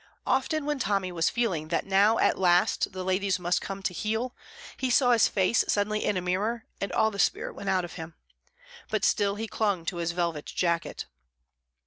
[0.25, 4.33] Often when Tommy was feeling that now at last the ladies must come to heel,
[4.75, 7.93] he saw his face suddenly in a mirror, and all the spirit went out of
[8.01, 8.15] him.
[8.89, 11.05] But still he clung to his velvet jacket.